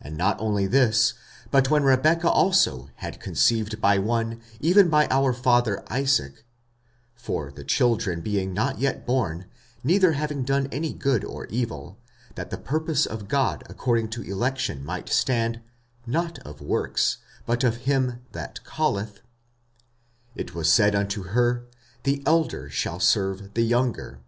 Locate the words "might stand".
14.82-15.60